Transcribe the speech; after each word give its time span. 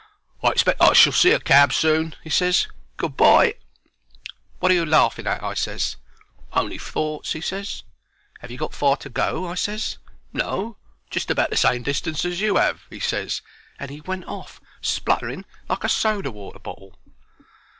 "I 0.41 0.47
expect 0.49 0.81
I 0.81 0.93
shall 0.93 1.13
see 1.13 1.29
a 1.29 1.39
cab 1.39 1.71
soon," 1.71 2.15
he 2.23 2.31
ses. 2.31 2.67
"Good 2.97 3.15
bye." 3.15 3.53
"Wot 4.59 4.71
are 4.71 4.73
you 4.73 4.83
laughing 4.83 5.27
at?" 5.27 5.43
I 5.43 5.53
ses. 5.53 5.95
"On'y 6.53 6.79
thoughts," 6.79 7.33
he 7.33 7.39
ses. 7.41 7.83
"'Ave 8.41 8.51
you 8.51 8.57
got 8.57 8.73
far 8.73 8.97
to 8.97 9.09
go?' 9.09 9.45
I 9.47 9.53
ses. 9.53 9.99
"No; 10.33 10.77
just 11.11 11.29
about 11.29 11.51
the 11.51 11.55
same 11.55 11.83
distance 11.83 12.25
as 12.25 12.41
you 12.41 12.57
'ave," 12.57 12.79
he 12.89 12.99
ses, 12.99 13.43
and 13.77 13.91
he 13.91 14.01
went 14.01 14.25
off 14.25 14.59
spluttering 14.81 15.45
like 15.69 15.83
a 15.83 15.87
soda 15.89 16.31
water 16.31 16.57
bottle. 16.57 16.97